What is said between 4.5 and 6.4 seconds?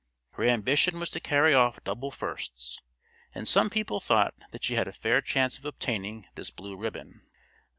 she had a fair chance of obtaining